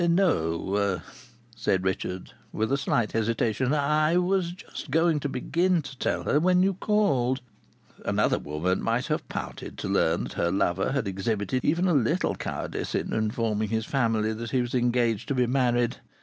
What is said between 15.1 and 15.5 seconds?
to be